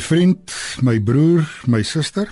[0.00, 2.28] Vriend, my broer, my suster,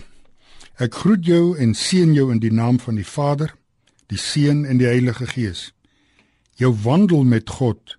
[0.78, 3.50] ek groet jou en seën jou in die naam van die Vader,
[4.08, 5.68] die Seun en die Heilige Gees.
[6.58, 7.96] Jou wandel met God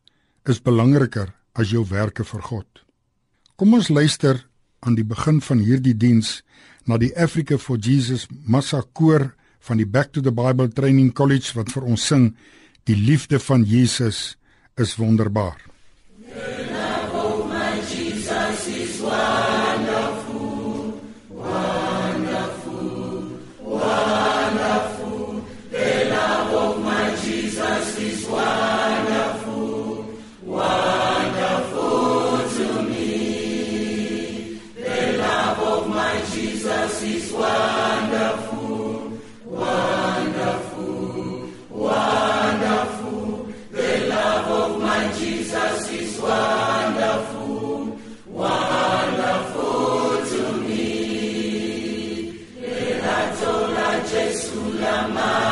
[0.49, 2.83] is belangriker as jou werke vir God.
[3.59, 4.45] Kom ons luister
[4.79, 6.39] aan die begin van hierdie diens
[6.87, 9.33] na die Africa for Jesus Massa koor
[9.67, 12.31] van die Back to the Bible Training College wat vir ons sing
[12.87, 14.37] die liefde van Jesus
[14.79, 15.68] is wonderbaar.
[54.79, 55.48] Kom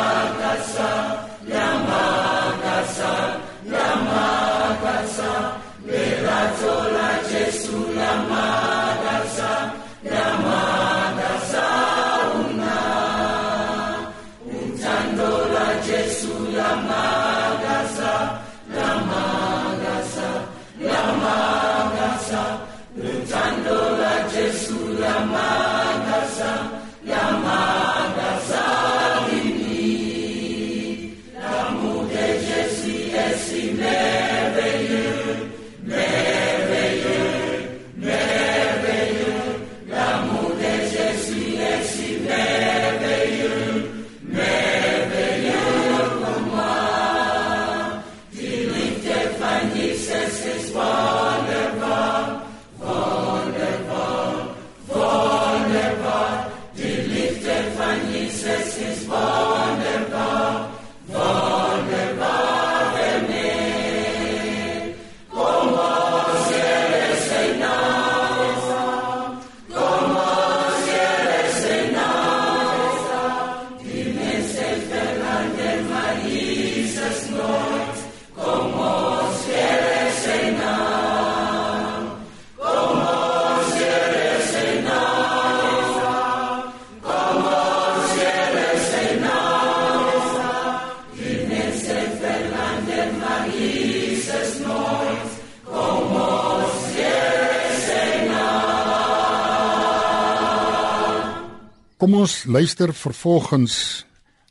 [102.48, 104.06] luister vervolgens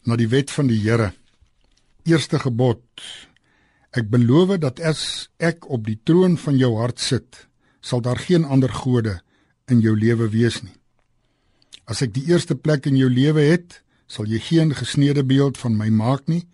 [0.04, 1.12] na die wet van die Here.
[2.04, 2.84] Eerste gebod:
[3.96, 7.46] Ek beloof dat as ek op die troon van jou hart sit,
[7.80, 9.20] sal daar geen ander gode
[9.70, 10.76] in jou lewe wees nie.
[11.86, 15.76] As ek die eerste plek in jou lewe het, sal jy geen gesneede beeld van
[15.76, 16.44] my maak nie,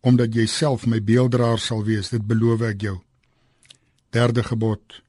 [0.00, 2.98] omdat jy self my beelddraer sal wees, dit beloof ek jou.
[4.12, 5.00] Derde gebod: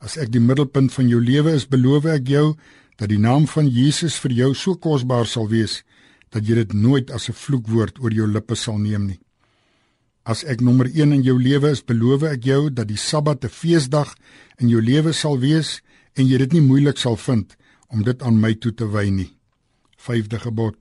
[0.00, 2.54] As ek die middelpunt van jou lewe is, beloof ek jou
[2.96, 5.82] dat die naam van Jesus vir jou so kosbaar sal wees
[6.34, 9.20] dat jy dit nooit as 'n vloekwoord oor jou lippe sal neem nie.
[10.24, 13.48] As ek nommer 1 in jou lewe is, beloof ek jou dat die Sabbat 'n
[13.48, 14.14] feesdag
[14.58, 15.82] in jou lewe sal wees
[16.14, 17.56] en jy dit nie moeilik sal vind
[17.88, 19.36] om dit aan my toe te wy nie.
[19.96, 20.78] Vyfde gebod.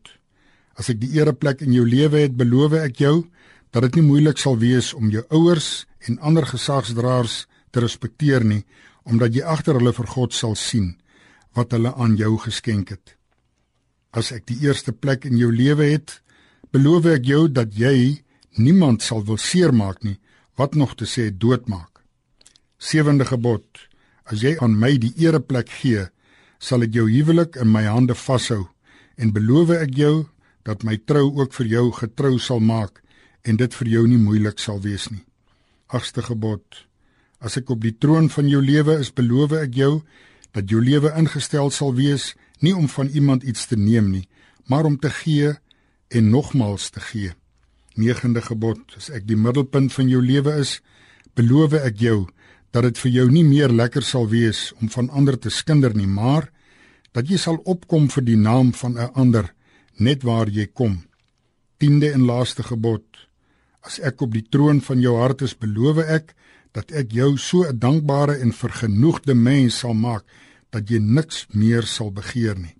[0.75, 3.27] As ek die ereplek in jou lewe het, beloof ek jou
[3.71, 8.65] dat dit nie moeilik sal wees om jou ouers en ander gesagsdraers te respekteer nie,
[9.03, 10.95] omdat jy agter hulle vir God sal sien
[11.53, 13.15] wat hulle aan jou geskenk het.
[14.13, 16.19] As ek die eerste plek in jou lewe het,
[16.73, 18.23] beloof ek jou dat jy
[18.57, 20.19] niemand sal wil seermaak nie,
[20.57, 22.03] wat nog te sê doodmaak.
[22.77, 23.65] Sewende gebod:
[24.25, 26.07] As jy aan my die ereplek gee,
[26.59, 28.67] sal ek jou huwelik in my hande vashou
[29.17, 30.15] en beloof ek jou
[30.65, 33.01] dat my trou ook vir jou getrou sal maak
[33.43, 35.25] en dit vir jou nie moeilik sal wees nie.
[35.89, 36.63] Agste gebod:
[37.41, 39.93] As ek op die troon van jou lewe is, beloof ek jou
[40.53, 42.33] dat jou lewe ingestel sal wees
[42.63, 44.27] nie om van iemand iets te neem nie,
[44.69, 45.53] maar om te gee
[46.13, 47.33] en nogmals te gee.
[47.95, 50.79] Negende gebod: As ek die middelpunt van jou lewe is,
[51.35, 52.19] beloof ek jou
[52.73, 56.09] dat dit vir jou nie meer lekker sal wees om van ander te skinder nie,
[56.09, 56.49] maar
[57.13, 59.53] dat jy sal opkom vir die naam van 'n ander
[59.97, 61.03] net waar jy kom.
[61.77, 63.03] Tiende en laaste gebod:
[63.81, 66.35] As ek op die troon van jou hart is, beloof ek
[66.73, 70.25] dat ek jou so 'n dankbare en vergenoegde mens sal maak
[70.69, 72.75] dat jy niks meer sal begeer nie.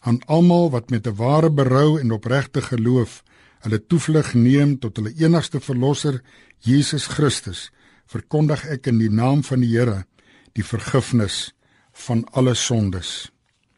[0.00, 3.22] Aan almal wat met 'n ware berou en opregte geloof
[3.60, 6.22] hulle toevlug neem tot hulle enigste verlosser
[6.58, 7.70] Jesus Christus,
[8.06, 10.04] verkondig ek in die naam van die Here
[10.52, 11.52] die vergifnis
[11.92, 13.30] van alle sondes.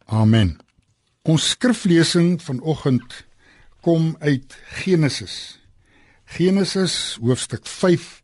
[0.06, 0.58] Amen.
[1.22, 3.24] Ons skriflesing vanoggend
[3.80, 5.58] kom uit Genesis.
[6.24, 8.22] Genesis hoofstuk 5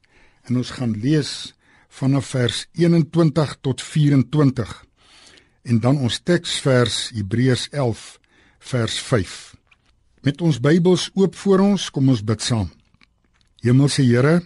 [0.49, 1.55] en ons gaan lees
[1.89, 4.75] vanaf vers 21 tot 24
[5.67, 8.03] en dan ons teksvers Hebreërs 11
[8.71, 9.37] vers 5.
[10.27, 12.69] Met ons Bybels oop voor ons, kom ons bid saam.
[13.63, 14.41] Hemelse Here,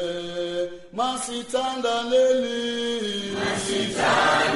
[0.96, 2.56] masithandaneni
[3.36, 4.49] masithandaneni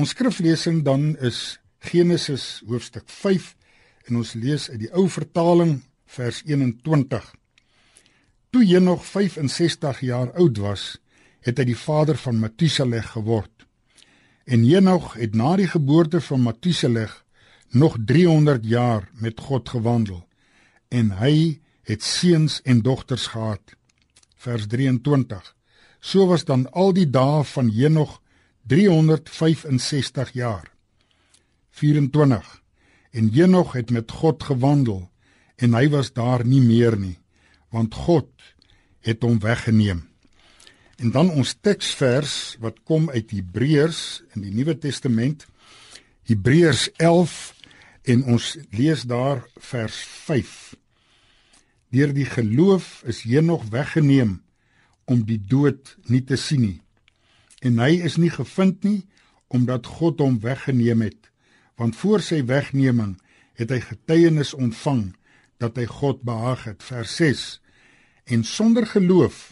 [0.00, 3.50] Ons skriflesing dan is Genesis hoofstuk 5
[4.08, 5.74] en ons lees uit die ou vertaling
[6.14, 7.26] vers 21.
[8.48, 10.84] Toe Henog 65 jaar oud was,
[11.44, 13.66] het hy die vader van Matusalem geword.
[14.48, 17.12] En Henog het na die geboorte van Matusalem
[17.76, 20.24] nog 300 jaar met God gewandel
[20.88, 23.76] en hy het seuns en dogters gehad.
[24.40, 25.44] Vers 23.
[26.00, 28.16] So was dan al die dae van Henog
[28.66, 30.72] 365 jaar.
[31.70, 32.62] 24.
[33.10, 35.10] En Henog het met God gewandel
[35.56, 37.18] en hy was daar nie meer nie,
[37.68, 38.30] want God
[39.04, 40.06] het hom weggeneem.
[41.00, 45.46] En dan ons teksvers wat kom uit Hebreërs in die Nuwe Testament,
[46.28, 47.36] Hebreërs 11
[48.12, 50.74] en ons lees daar vers 5.
[51.90, 54.38] Deur die geloof is Henog weggeneem
[55.10, 56.78] om die dood nie te sien nie.
[57.60, 59.00] En hy is nie gevind nie
[59.50, 61.30] omdat God hom weggeneem het,
[61.76, 63.16] want voor sy wegneming
[63.58, 65.10] het hy getuienis ontvang
[65.60, 66.84] dat hy God behaag het.
[66.84, 67.42] Vers 6.
[68.30, 69.50] En sonder geloof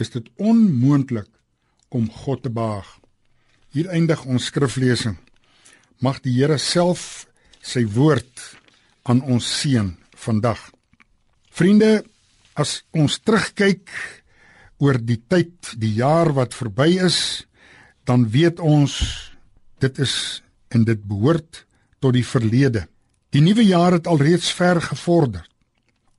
[0.00, 1.28] is dit onmoontlik
[1.94, 2.88] om God te behaag.
[3.70, 5.18] Hier eindig ons skriflesing.
[6.02, 7.26] Mag die Here self
[7.62, 8.42] sy woord
[9.06, 9.92] aan ons seën
[10.24, 10.60] vandag.
[11.54, 12.02] Vriende,
[12.54, 13.90] as ons terugkyk
[14.78, 17.46] oor die tyd, die jaar wat verby is,
[18.04, 18.96] dan weet ons
[19.80, 20.42] dit is
[20.74, 21.64] en dit behoort
[22.00, 22.86] tot die verlede.
[23.34, 25.44] Die nuwe jaar het alreeds ver gevorder.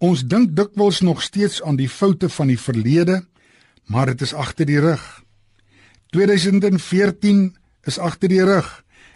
[0.03, 3.21] Ons dink dikwels nog steeds aan die foute van die verlede,
[3.87, 5.03] maar dit is agter die rug.
[6.11, 8.67] 2014 is agter die rug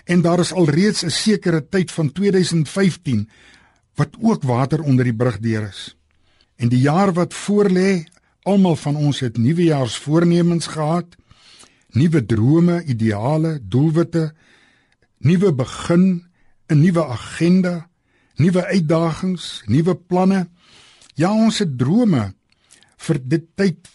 [0.09, 3.29] en daar is alreeds 'n sekere tyd van 2015
[3.95, 5.95] wat ook water onder die brug deur is.
[6.55, 8.05] En die jaar wat voorlê,
[8.49, 11.15] almal van ons het nuwejaarsvoornemens gehad,
[11.93, 14.31] nuwe drome, ideale, doelwitte,
[15.19, 16.25] nuwe begin,
[16.69, 17.89] 'n nuwe agenda,
[18.35, 20.47] nuwe uitdagings, nuwe planne.
[21.15, 22.33] Ja, ons het drome
[22.97, 23.89] vir dit tyd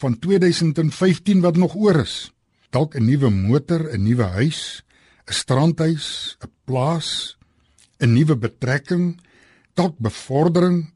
[0.00, 2.32] van 2015 wat nog oor is.
[2.70, 4.82] Dalk 'n nuwe motor, 'n nuwe huis,
[5.26, 7.36] 'n strandhuis, 'n plaas,
[7.98, 9.20] 'n nuwe betrekking,
[9.74, 10.92] dalk bevordering,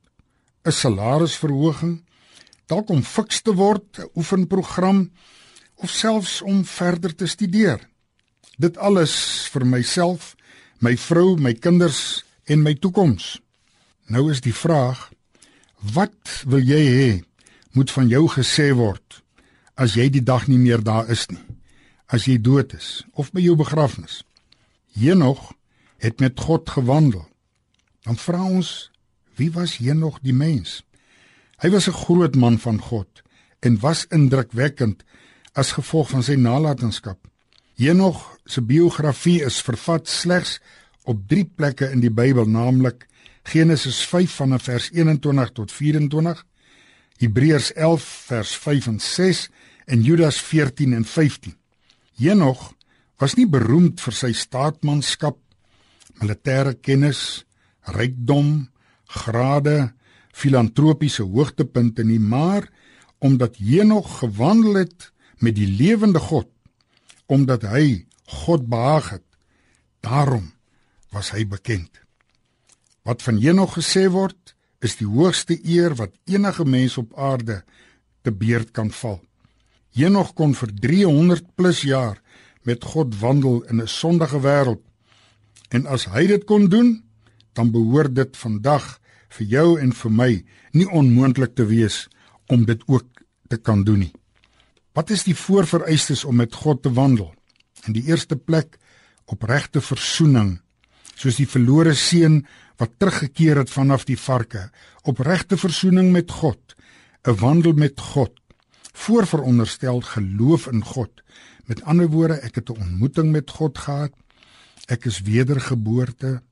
[0.64, 2.03] 'n salarisverhoging,
[2.66, 5.10] dalk om fiks te word, 'n oefenprogram
[5.74, 7.88] of selfs om verder te studeer.
[8.58, 10.36] Dit alles vir myself,
[10.78, 13.40] my vrou, my kinders en my toekoms.
[14.06, 15.10] Nou is die vraag:
[15.92, 17.10] wat wil jy hê
[17.72, 19.20] moet van jou gesê word
[19.74, 21.42] as jy die dag nie meer daar is nie?
[22.06, 24.22] As jy dood is of by jou begrafnis?
[24.94, 25.52] Henog
[25.98, 27.26] het met God gewandel.
[28.04, 28.90] Dan vra ons,
[29.36, 30.82] wie was Henog die mens?
[31.64, 33.22] Hy was 'n groot man van God
[33.60, 35.02] en was indrukwekkend
[35.52, 37.18] as gevolg van sy nalatenskap.
[37.76, 40.60] Henog se biografie is vervat slegs
[41.04, 43.06] op 3 plekke in die Bybel, naamlik
[43.42, 46.44] Genesis 5 vanaf vers 21 tot 24,
[47.16, 49.48] Hebreërs 11 vers 5 en 6
[49.84, 51.56] en Judas 14 en 15.
[52.16, 52.74] Henog
[53.16, 55.38] was nie beroemd vir sy staatmanskap,
[56.20, 57.44] militêre kennis,
[57.80, 58.68] rykdom,
[59.06, 59.94] grade,
[60.34, 62.66] filantropiese hoogtepunte nie, maar
[63.18, 66.48] omdat Henog gewandel het met die lewende God,
[67.26, 68.04] omdat hy
[68.42, 69.24] God behaag het.
[70.04, 70.50] Daarom
[71.14, 72.02] was hy bekend.
[73.06, 77.62] Wat van Henog gesê word, is die hoogste eer wat enige mens op aarde
[78.24, 79.20] te beurt kan val.
[79.94, 82.18] Henog kon vir 300 plus jaar
[82.64, 84.82] met God wandel in 'n sondige wêreld.
[85.68, 87.04] En as hy dit kon doen,
[87.52, 92.08] dan behoort dit vandag vir jou en vir my nie onmoontlik te wees
[92.48, 93.06] om dit ook
[93.48, 94.12] te kan doen nie.
[94.94, 97.34] Wat is die voorvereistes om met God te wandel?
[97.86, 98.78] In die eerste plek
[99.26, 100.58] opregte versoening
[101.14, 102.42] soos die verlore seun
[102.80, 104.68] wat teruggekeer het vanaf die varke,
[105.06, 106.74] opregte versoening met God,
[107.26, 108.32] 'n wandel met God,
[108.92, 111.22] voorveronderstel geloof in God.
[111.66, 114.12] Met ander woorde, ek het 'n ontmoeting met God gehad.
[114.88, 116.42] Ek is wedergeboorte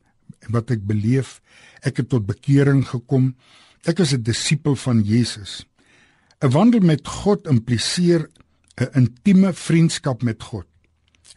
[0.49, 1.41] wat ek beleef.
[1.83, 3.35] Ek het tot bekering gekom.
[3.85, 5.67] Ek is 'n disipel van Jesus.
[6.41, 8.31] 'n Wandel met God impliseer
[8.77, 10.67] 'n intieme vriendskap met God.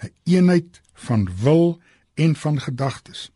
[0.02, 1.82] 'n Eenheid van wil
[2.14, 3.32] en van gedagtes.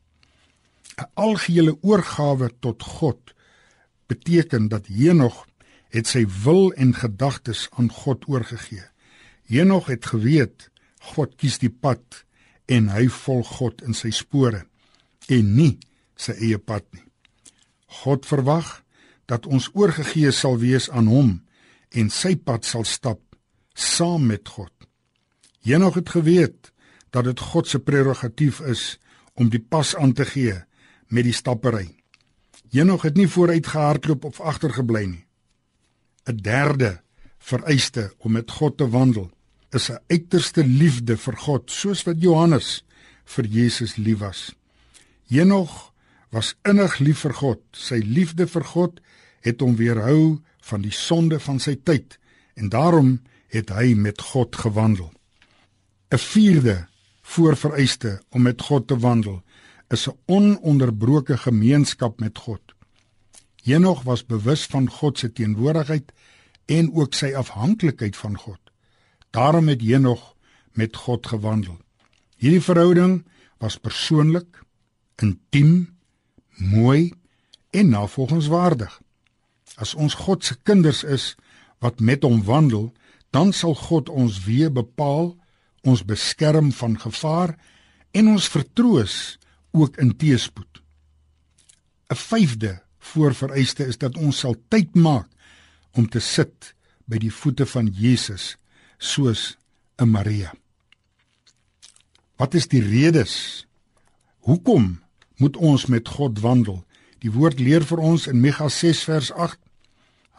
[0.98, 3.34] 'n Algehele oorgawe tot God
[4.08, 5.48] beteken dat Henog
[5.90, 8.86] het sy wil en gedagtes aan God oorgegee.
[9.46, 12.26] Henog het geweet God kies die pad
[12.66, 14.66] en hy volg God in sy spore
[15.30, 15.78] en nie
[16.20, 17.06] sy eie pad nie.
[18.04, 18.82] God verwag
[19.30, 21.32] dat ons oorgegee sal wees aan hom
[21.90, 23.22] en sy pad sal stap
[23.74, 24.74] saam met God.
[25.64, 26.72] Henog het geweet
[27.14, 28.98] dat dit God se prerogatief is
[29.34, 30.58] om die pas aan te gee
[31.08, 31.88] met die stappery.
[32.74, 35.26] Henog het nie vooruit gehardloop of agtergebly nie.
[36.30, 37.02] 'n derde
[37.38, 39.32] vereiste om met God te wandel
[39.72, 42.84] is 'n uiterste liefde vir God, soos wat Johannes
[43.26, 44.59] vir Jesus lief was.
[45.30, 45.94] Henog
[46.30, 47.62] was innig lief vir God.
[47.74, 49.00] Sy liefde vir God
[49.46, 52.18] het hom weerhou van die sonde van sy tyd
[52.60, 53.20] en daarom
[53.54, 55.14] het hy met God gewandel.
[56.12, 56.88] 'n Vierde
[57.22, 59.44] voorvereiste om met God te wandel
[59.90, 62.62] is 'n ononderbroke gemeenskap met God.
[63.64, 66.12] Henog was bewus van God se teenwoordigheid
[66.66, 68.60] en ook sy afhanklikheid van God.
[69.30, 70.36] Daarom het Henog
[70.74, 71.78] met God gewandel.
[72.38, 73.26] Hierdie verhouding
[73.58, 74.64] was persoonlik,
[75.22, 75.98] intiem,
[76.58, 77.14] mooi
[77.72, 78.92] en navolgingswaardig.
[79.76, 81.36] As ons God se kinders is
[81.80, 82.90] wat met hom wandel,
[83.32, 85.36] dan sal God ons weer bepaal,
[85.88, 87.56] ons beskerm van gevaar
[88.12, 89.38] en ons vertroos
[89.72, 90.82] ook in teëspoed.
[92.10, 95.30] 'n Vyfde voorvereiste is dat ons sal tyd maak
[95.92, 96.74] om te sit
[97.06, 98.58] by die voete van Jesus
[98.98, 99.58] soos
[99.98, 100.54] 'n Maria.
[102.38, 103.66] Wat is die redes?
[104.40, 105.00] Hoekom
[105.40, 106.84] moet ons met God wandel?
[107.24, 109.60] Die woord leer vir ons in Micha 6 vers 8.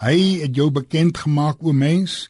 [0.00, 2.28] Hy het jou bekend gemaak o mens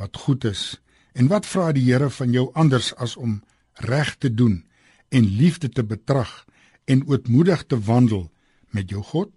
[0.00, 0.76] wat goed is.
[1.16, 3.40] En wat vra die Here van jou anders as om
[3.88, 4.64] reg te doen
[5.08, 6.44] en liefde te betrag
[6.84, 8.28] en ootmoedig te wandel
[8.76, 9.32] met jou God?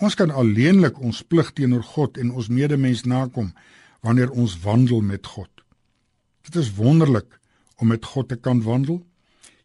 [0.00, 3.52] Ons kan alleenlik ons plig teenoor God en ons medemens nakom
[4.00, 5.50] wanneer ons wandel met God.
[6.48, 7.38] Dit is wonderlik
[7.76, 9.02] om met God te kan wandel.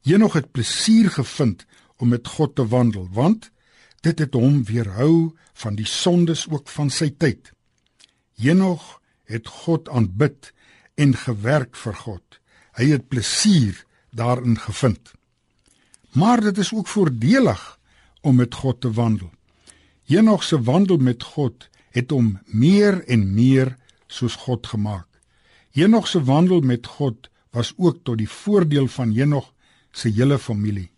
[0.05, 1.65] Henog het plesier gevind
[1.97, 3.51] om met God te wandel, want
[4.01, 7.51] dit het hom weerhou van die sondes ook van sy tyd.
[8.37, 10.53] Henog het God aanbid
[10.95, 12.39] en gewerk vir God.
[12.77, 13.83] Hy het plesier
[14.13, 15.13] daarin gevind.
[16.13, 17.79] Maar dit is ook voordelig
[18.21, 19.31] om met God te wandel.
[20.07, 23.75] Henog se wandel met God het hom meer en meer
[24.07, 25.07] soos God gemaak.
[25.71, 29.53] Henog se wandel met God was ook tot die voordeel van Henog
[29.91, 30.91] se hele familie.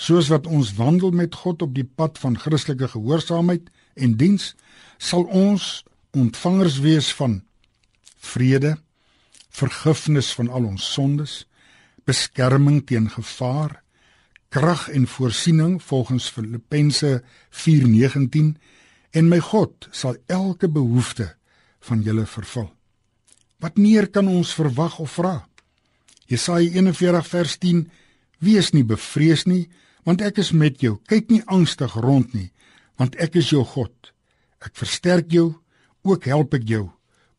[0.00, 3.68] Soos wat ons wandel met God op die pad van Christelike gehoorsaamheid
[4.00, 4.54] en diens,
[4.96, 5.82] sal ons
[6.16, 7.42] ontvangers wees van
[8.20, 8.78] vrede,
[9.52, 11.34] vergifnis van al ons sondes,
[12.08, 13.82] beskerming teen gevaar,
[14.50, 18.56] krag en voorsiening volgens Filippense 4:19
[19.10, 21.34] en my God sal elke behoefte
[21.80, 22.70] van julle vervul.
[23.60, 25.46] Wat meer kan ons verwag of vra?
[26.26, 27.90] Jesaja 41 vers 10:
[28.38, 29.68] Wees nie bevrees nie,
[30.04, 30.98] want ek is met jou.
[31.08, 32.50] Kyk nie angstig rond nie,
[33.00, 34.12] want ek is jou God.
[34.60, 35.54] Ek versterk jou,
[36.04, 36.90] ook help ek jou,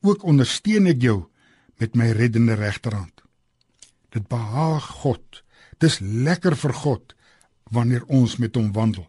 [0.06, 1.18] ook ondersteun ek jou
[1.82, 3.24] met my reddende regterhand.
[4.14, 5.42] Dit behaag God.
[5.82, 7.16] Dis lekker vir God
[7.72, 9.08] wanneer ons met hom wandel.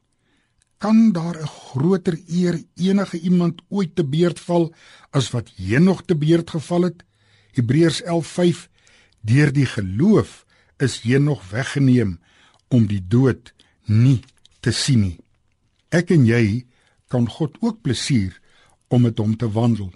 [0.79, 4.75] Kan daar 'n groter eer enige iemand ooit te beurt val
[5.11, 7.05] as wat Henog te beurt geval het?
[7.53, 8.69] Hebreërs 11:5
[9.21, 10.45] Deur die geloof
[10.79, 12.19] is Henog weggeneem
[12.73, 13.53] om die dood
[13.87, 14.21] nie
[14.61, 15.19] te sien nie.
[15.93, 16.65] Ek en jy
[17.13, 18.33] kan God ook plesier
[18.89, 19.91] om met hom te wandel.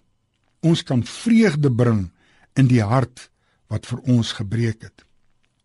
[0.61, 2.09] Ons kan vreugde bring
[2.57, 3.29] in die hart
[3.73, 5.05] wat vir ons gebreek het.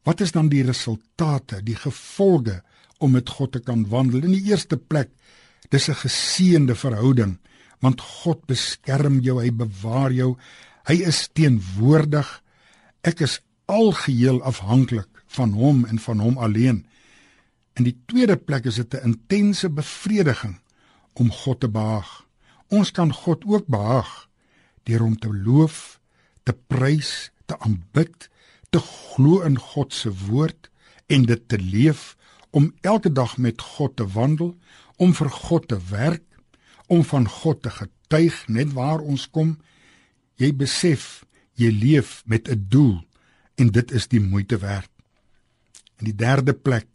[0.08, 2.62] Wat is dan die resultate, die gevolge
[3.02, 4.24] om met God te kan wandel.
[4.26, 5.10] In die eerste plek,
[5.70, 7.38] dis 'n geseënde verhouding,
[7.82, 10.38] want God beskerm jou, hy bewaar jou.
[10.86, 12.44] Hy is teenwoordig.
[13.04, 16.86] Ek is algeheel afhanklik van hom en van hom alleen.
[17.80, 20.60] In die tweede plek is dit 'n intense bevrediging
[21.14, 22.28] om God te behaag.
[22.68, 24.30] Ons kan God ook behaag
[24.84, 26.00] deur hom te loof,
[26.44, 28.30] te prys, te aanbid,
[28.70, 30.70] te glo in God se woord
[31.08, 32.16] en dit te leef
[32.50, 34.56] om elke dag met God te wandel,
[34.98, 36.24] om vir God te werk,
[36.88, 39.58] om van God te getuig net waar ons kom.
[40.36, 41.24] Jy besef
[41.56, 43.02] jy leef met 'n doel
[43.56, 44.90] en dit is die moeite werd.
[46.00, 46.88] In die derde plek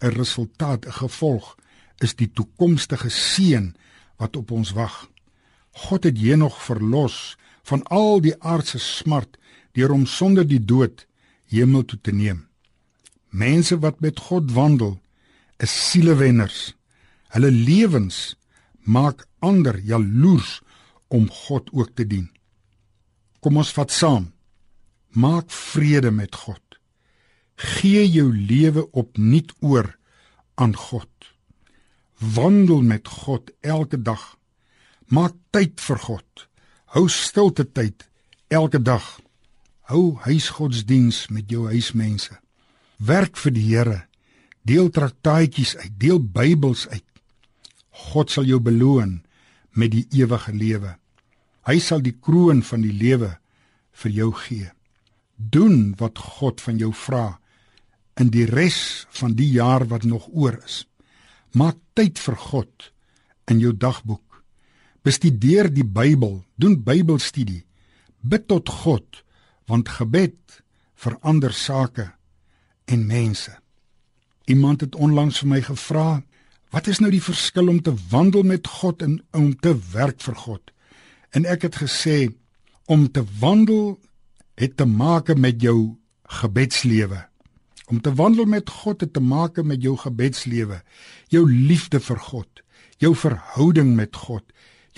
[0.00, 1.56] 'n resultaat, 'n gevolg
[1.98, 3.74] is die toekomstige seën
[4.16, 5.10] wat op ons wag.
[5.70, 9.38] God het Henog verlos van al die aardse smart
[9.72, 11.06] deur hom sonder die dood
[11.50, 12.46] hemel toe te neem.
[13.28, 15.00] Mense wat met God wandel,
[15.58, 16.74] is sielewenners.
[17.34, 18.36] Hulle lewens
[18.86, 20.60] maak ander jaloers
[21.08, 22.28] om God ook te dien.
[23.40, 24.30] Kom ons vat saam.
[25.14, 26.63] Maak vrede met God.
[27.54, 29.96] Gee jou lewe opnuut oor
[30.54, 31.08] aan God.
[32.18, 34.36] Wandel met God elke dag.
[35.06, 36.48] Maak tyd vir God.
[36.94, 38.08] Hou stilte tyd
[38.48, 39.04] elke dag.
[39.90, 42.32] Hou huisgodsdiens met jou huismense.
[42.96, 44.00] Werk vir die Here.
[44.64, 47.04] Deel traktaatjies uit, deel Bybels uit.
[47.90, 49.20] God sal jou beloon
[49.76, 50.94] met die ewige lewe.
[51.68, 53.34] Hy sal die kroon van die lewe
[54.02, 54.70] vir jou gee.
[55.36, 57.38] Doen wat God van jou vra
[58.20, 60.84] in die res van die jaar wat nog oor is.
[61.52, 62.90] Maak tyd vir God
[63.50, 64.42] in jou dagboek.
[65.04, 67.64] Bestudeer die Bybel, doen Bybelstudie.
[68.20, 69.22] Bid tot God
[69.68, 70.62] want gebed
[70.94, 72.10] verander sake
[72.84, 73.52] en mense.
[74.44, 76.22] Iemand het onlangs vir my gevra,
[76.72, 80.36] wat is nou die verskil om te wandel met God en om te werk vir
[80.36, 80.72] God?
[81.32, 82.18] En ek het gesê
[82.84, 83.96] om te wandel
[84.60, 85.96] het te maak met jou
[86.40, 87.24] gebedslewe.
[87.94, 90.80] Om te wandel met God het te maak met jou gebedslewe,
[91.30, 92.62] jou liefde vir God,
[92.98, 94.42] jou verhouding met God,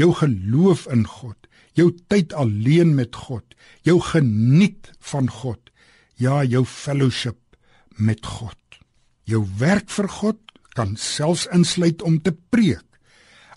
[0.01, 1.37] jou geloof in God,
[1.77, 3.45] jou tyd alleen met God,
[3.85, 5.61] jou geniet van God,
[6.17, 7.37] ja, jou fellowship
[8.01, 8.81] met God.
[9.29, 10.41] Jou werk vir God
[10.73, 12.87] kan selfs insluit om te preek,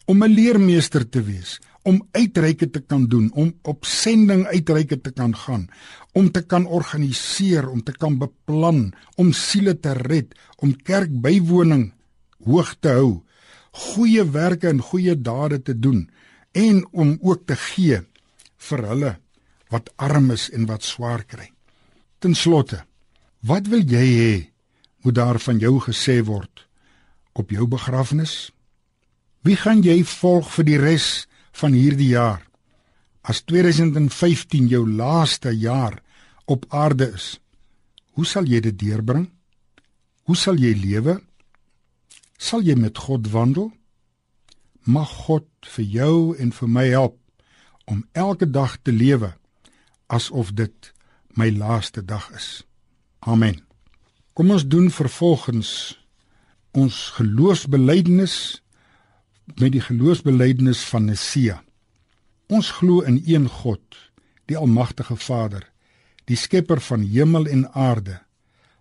[0.03, 5.11] om 'n leermeester te wees, om uitreike te kan doen, om op sending uitreike te
[5.11, 5.69] kan gaan,
[6.13, 11.91] om te kan organiseer, om te kan beplan, om siele te red, om kerkbywoning
[12.45, 13.21] hoog te hou,
[13.71, 16.07] goeie werke en goeie dade te doen
[16.57, 18.01] en om ook te gee
[18.69, 19.15] vir hulle
[19.69, 21.51] wat arm is en wat swaar kry.
[22.19, 22.83] Ten slotte,
[23.45, 24.33] wat wil jy hê
[25.05, 26.65] moet daar van jou gesê word
[27.37, 28.51] op jou begrafnis?
[29.45, 31.28] Wie gaan jy volg vir die res
[31.59, 32.43] van hierdie jaar?
[33.21, 35.99] As 2015 jou laaste jaar
[36.45, 37.37] op aarde is,
[38.15, 39.27] hoe sal jy dit deurbring?
[40.29, 41.19] Hoe sal jy lewe?
[42.39, 43.71] Sal jy met God wandel?
[44.87, 47.17] Mag God vir jou en vir my help
[47.89, 49.33] om elke dag te lewe
[50.09, 50.91] asof dit
[51.37, 52.63] my laaste dag is.
[53.19, 53.59] Amen.
[54.33, 55.71] Kom ons doen vervolgens
[56.77, 58.61] ons geloofsbelijdenis
[59.55, 61.63] met die geloofsbelijdenis van Nisea.
[62.47, 63.97] Ons glo in een God,
[64.45, 65.71] die almagtige Vader,
[66.25, 68.19] die skepper van hemel en aarde,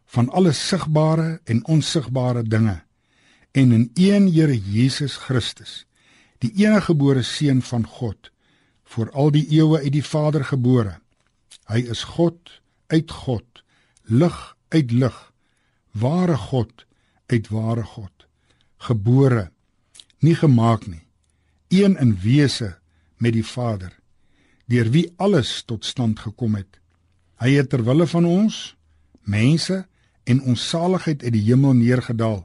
[0.07, 2.81] van alle sigbare en onsigbare dinge,
[3.53, 5.87] en in een Here Jesus Christus,
[6.39, 8.31] die eniggebore seun van God,
[8.85, 10.99] voor al die eeue uit die Vader gebore.
[11.69, 13.63] Hy is God uit God,
[14.05, 15.17] lig uit lig,
[15.93, 16.87] ware God
[17.29, 18.27] uit ware God,
[18.79, 19.51] gebore,
[20.25, 21.05] nie gemaak nie,
[21.69, 22.79] een in wese
[23.17, 23.93] met die Vader,
[24.67, 26.81] deur wie alles tot stand gekom het.
[27.39, 28.77] Hy het ter wille van ons,
[29.23, 29.85] mense
[30.25, 32.43] en ons saligheid uit die hemel neergedaal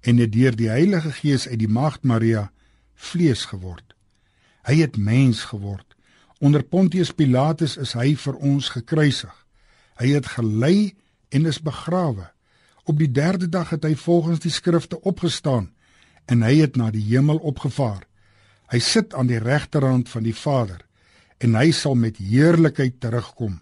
[0.00, 2.48] en het deur die Heilige Gees uit die Maagd Maria
[2.94, 3.94] vlees geword.
[4.68, 5.96] Hy het mens geword.
[6.38, 9.34] Onder Pontius Pilatus is hy vir ons gekruisig.
[9.98, 10.94] Hy het gelei
[11.34, 12.28] en is begrawe.
[12.86, 15.72] Op die 3de dag het hy volgens die skrifte opgestaan
[16.28, 18.08] en hy het na die hemel opgevaar
[18.68, 20.82] Hy sit aan die regterhand van die Vader
[21.40, 23.60] en hy sal met heerlikheid terugkom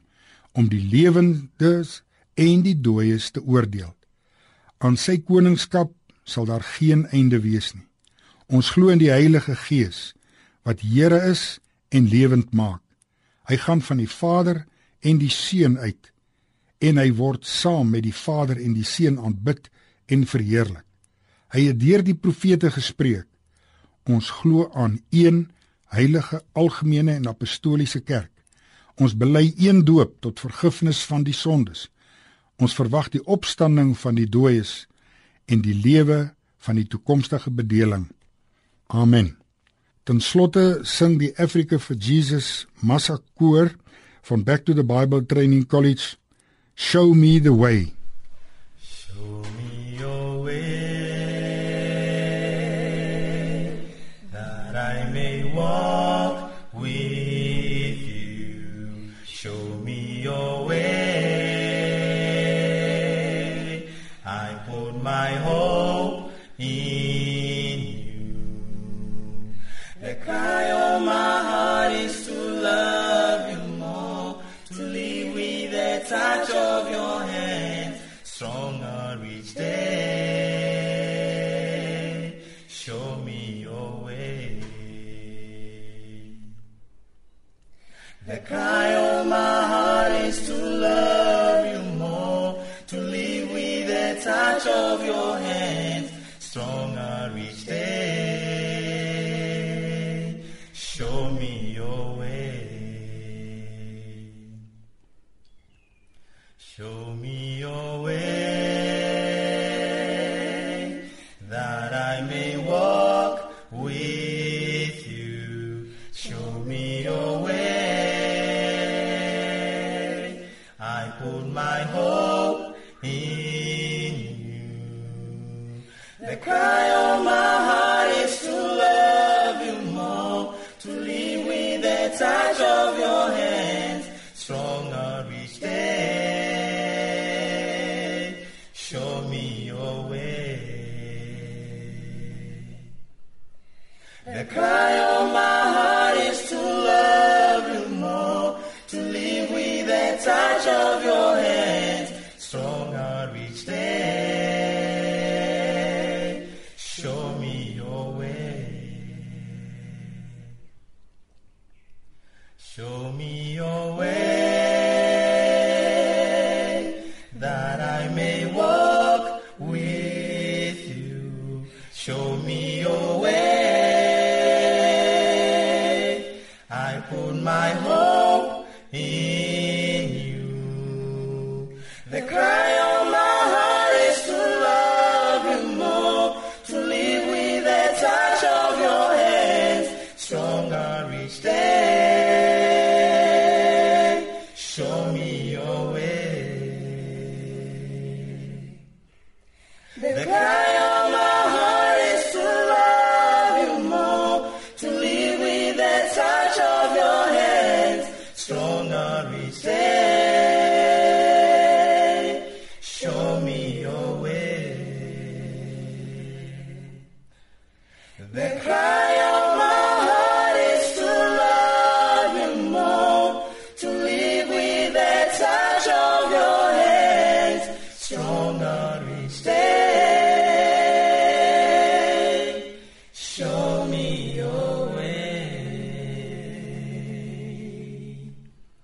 [0.57, 2.01] om die lewendes
[2.35, 3.93] en die dooies te oordeel.
[4.83, 5.93] Aan sy koningskap
[6.27, 7.87] sal daar geen einde wees nie.
[8.51, 10.15] Ons glo in die Heilige Gees
[10.67, 11.61] wat Here is
[11.95, 12.83] en lewend maak.
[13.47, 14.65] Hy gaan van die Vader
[15.07, 16.11] en die Seun uit
[16.83, 19.71] en hy word saam met die Vader en die Seun aanbid
[20.11, 20.83] en verheerlik.
[21.55, 23.27] Hy het deur die profete gespreek
[24.07, 25.49] Ons glo aan een
[25.91, 28.31] heilige algemene en apostoliese kerk.
[28.97, 31.89] Ons bely een doop tot vergifnis van die sondes.
[32.57, 34.87] Ons verwag die opstanding van die dooies
[35.45, 36.31] en die lewe
[36.63, 38.07] van die toekomstige bedeling.
[38.87, 39.35] Amen.
[40.07, 43.75] Ten slotte sing die Africa for Jesus Massa koor
[44.23, 46.17] van Back to the Bible Training College
[46.75, 47.96] Show me the way.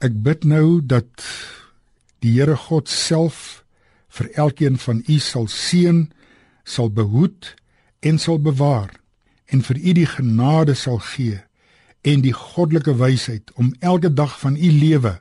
[0.03, 1.23] Ek bid nou dat
[2.27, 3.63] die Here God self
[4.11, 6.09] vir elkeen van u sal seën,
[6.67, 7.53] sal behoed
[8.03, 8.91] en sal bewaar
[9.47, 11.39] en vir u die genade sal gee
[12.03, 15.21] en die goddelike wysheid om elke dag van u lewe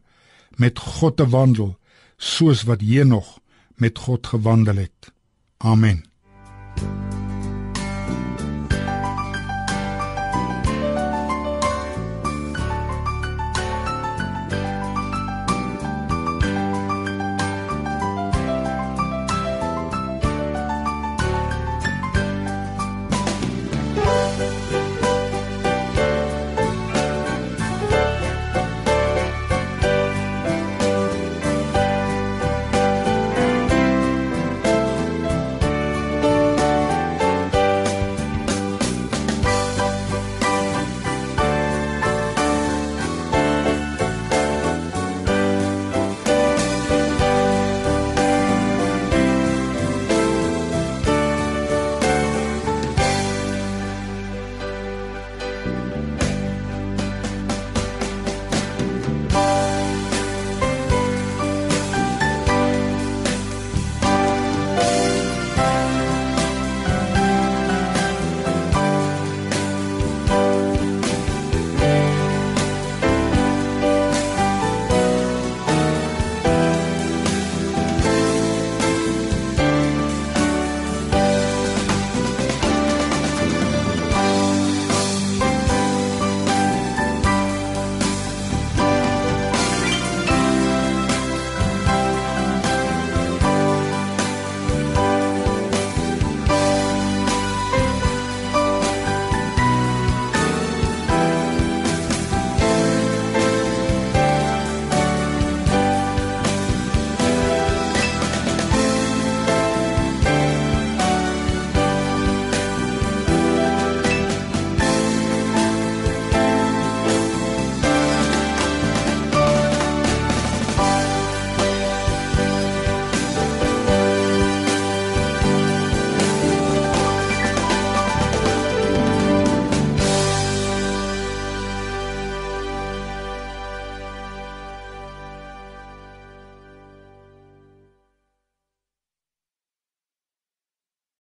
[0.58, 1.76] met God te wandel
[2.18, 3.38] soos wat Henog
[3.78, 5.14] met God gewandel het.
[5.58, 6.06] Amen.
[6.76, 7.31] thank you